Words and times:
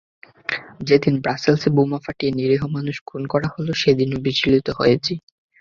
যেদিন 0.87 1.15
ব্রাসেলসে 1.23 1.69
বোমা 1.75 1.99
ফাটিয়ে 2.03 2.31
নিরীহ 2.31 2.61
মানুষ 2.75 2.95
খুন 3.07 3.21
করা 3.27 3.47
হলো 3.55 3.71
সেদিনও 3.73 4.17
বিচলিত 4.25 4.67
হয়েছি। 4.79 5.13